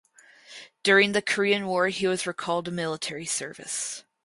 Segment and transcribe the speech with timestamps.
[0.81, 4.03] During the Korean War he was recalled to military service.